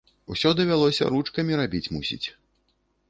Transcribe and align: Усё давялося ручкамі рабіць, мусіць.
Усё 0.35 0.53
давялося 0.59 1.09
ручкамі 1.15 1.59
рабіць, 1.63 1.85
мусіць. 1.99 2.27